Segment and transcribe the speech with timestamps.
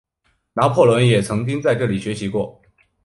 [0.53, 2.59] 拿破仑也曾经在这里学习过。